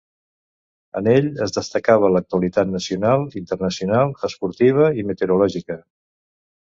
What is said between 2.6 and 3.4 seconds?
nacional,